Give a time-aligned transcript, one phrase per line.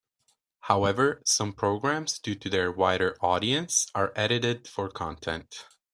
[0.61, 5.67] However, some programs, due to their wider audience, are edited for content.